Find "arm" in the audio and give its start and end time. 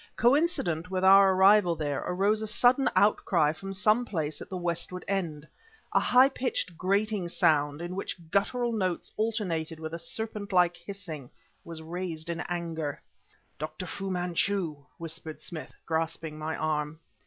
16.57-16.99